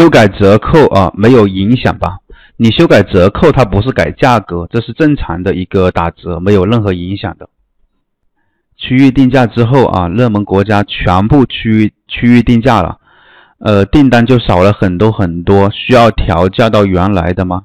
[0.00, 2.20] 修改折扣啊没有影响吧？
[2.56, 7.50] 你修改折扣，它不是改价格，这是正常的一个打折，没有任何影响的。
[8.78, 12.96] 区域定价之后啊，热门国家全部区域区域定价了，
[13.58, 15.70] 呃，订单就少了很多很多。
[15.70, 17.64] 需要调价到原来的吗？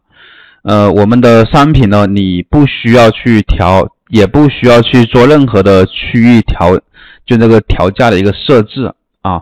[0.64, 6.78] 呃，我们的商品呢，你不需要去调，也不需要去做任何的区域调，
[7.26, 9.42] 就那个调价的一个设置啊。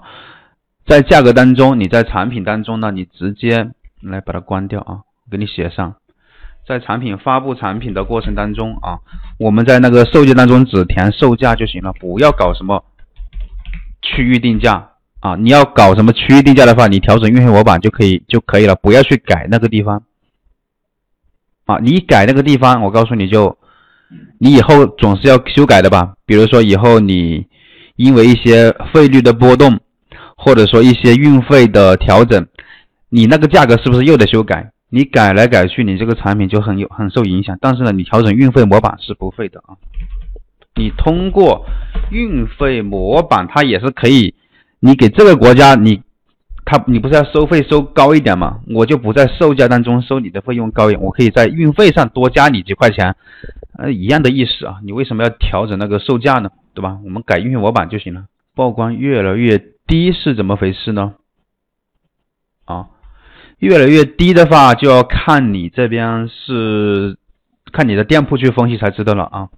[0.86, 5.00] 在价格当中，你在产品当中呢，你直接来把它关掉啊，
[5.32, 5.96] 给你写上，
[6.68, 9.00] 在产品发布产品的过程当中啊，
[9.40, 12.84] 我们在那个售价当中只填售价就行了，不要搞什么
[14.02, 14.90] 区域定价
[15.22, 15.38] 啊。
[15.38, 20.04] 你要搞什么区域定价的话，你调整运费模板就可以就可以了，不要去改那个地方
[21.66, 21.80] 啊。
[21.80, 23.58] 你改那个地方，我告诉你就，
[24.38, 26.16] 你以后总是要修改的吧。
[26.26, 27.48] 比如说以后你
[27.96, 29.80] 因为一些费率的波动。
[30.44, 32.46] 或者说一些运费的调整，
[33.10, 34.72] 你那个价格是不是又得修改？
[34.90, 37.58] 你改来改去，你这个产品就很有很受影响。
[37.60, 39.74] 但是呢，你调整运费模板是不会的啊。
[40.76, 41.66] 你通过
[42.12, 44.36] 运费模板，它也是可以。
[44.82, 46.02] 你给这个国家，你
[46.66, 48.60] 他你不是要收费收高一点吗？
[48.76, 53.16] 我就不在售价当中收你的费用高一点，我可以在运费上多加你几块钱，
[53.78, 54.76] 呃，一样的意思啊。
[54.84, 56.50] 你为什么要调整那个售价呢？
[56.76, 57.00] 对吧？
[57.04, 58.26] 我们改运费模板就行了。
[58.54, 59.73] 曝光越来越。
[59.86, 61.16] 低是怎么回事呢？
[62.66, 62.90] 啊，
[63.60, 67.18] 越来越低的话，就要看你这边是
[67.72, 69.50] 看你的店铺去分析才知道了啊，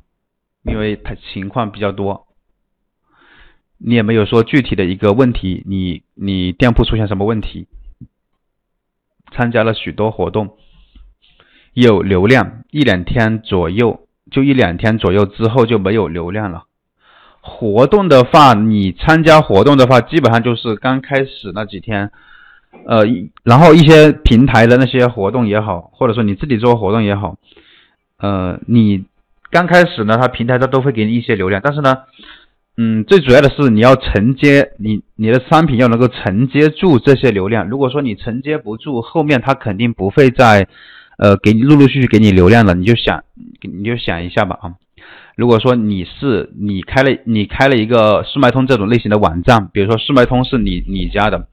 [0.64, 2.28] 因为它情况比较多，
[3.78, 7.68] 你也没有说具体的一个问题，你你店铺出现什么问题？
[9.32, 10.58] 参加了许多活动，
[11.74, 16.66] 有流量，一两天左右，就一两天左右之后就没有流量了。
[17.48, 22.10] 活动的话，你参加活动的话，基本上就是刚开始那几天，
[22.88, 23.04] 呃，
[23.44, 27.38] 然后一些平台的那些活动也好，或者说你自己做活动也好，
[28.18, 29.06] 呃，你
[29.52, 32.00] 刚开始呢，它平台它都会给你一些流量，但是呢，
[32.78, 37.70] 嗯，最主要的是你要承接你你的商品要能够承接住这些流量。
[37.70, 40.68] 如果说你承接不住，后面它肯定不会再，
[41.20, 42.74] 呃，给你陆陆续续给你流量了。
[42.74, 43.24] 你就想，
[43.62, 44.74] 你就想一下吧，啊。
[45.36, 51.48] 如果说你是你开了你开了一个速卖通这种类型的网站，比如说速卖通是你你家的，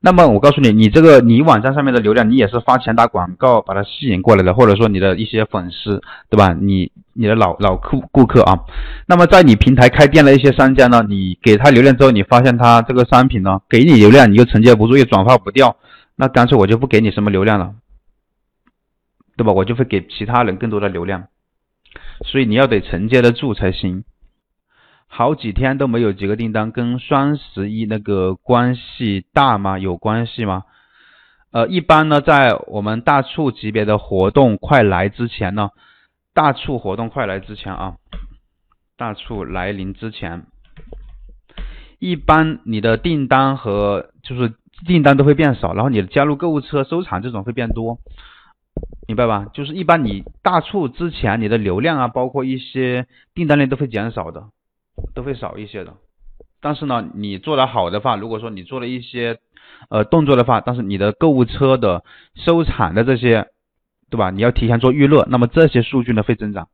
[0.00, 6.00] 那么我告诉你，你这个你网站上面的流量，你也是花钱打广告把它吸引过来的，或者说你的一些粉丝，
[6.30, 6.54] 对吧？
[6.54, 8.60] 你你的老老客顾客啊，
[9.06, 15.76] 那么在你平台开店的一些商家呢，你给他流量之后，你发现他这个商品呢给你流量，你又承接不住，又转化不掉，
[16.16, 17.74] 那干脆我就不给你什么流量了，
[19.36, 19.52] 对吧？
[19.52, 21.24] 我就会给其他人更多的流量。
[22.24, 24.04] 所以你要得承接得住才行。
[25.06, 29.78] 好几天都没有几个订单，跟双十一那个关系大吗？
[29.78, 30.64] 有关系吗？
[31.50, 35.70] 呃，一般呢，在我们大促级别的活动快来之前呢，
[36.34, 37.96] 大促活动快来之前啊，
[38.98, 40.44] 大促来临之前，
[41.98, 44.52] 一般你的订单和就是
[44.86, 47.98] 订单都会变少，然后你的加入购物车、收藏这种会变多。
[49.06, 49.46] 明白吧？
[49.54, 54.48] 就是一般你大促之前，你的流量啊，包括一些订单量都会减少的，
[55.14, 55.94] 都会少一些的。
[56.60, 59.38] 但是呢，你做的好的话，如果说你做了一些
[59.88, 63.46] 呃动作的话，但是你的购物车的收藏的这些，
[64.10, 64.30] 对吧？
[64.30, 66.68] 你要提前做预热，那么这些数据呢会增长。